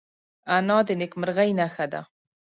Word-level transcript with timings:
انا 0.55 0.77
د 0.87 0.89
نیکمرغۍ 1.01 1.49
نښه 1.59 1.85
ده 1.91 2.01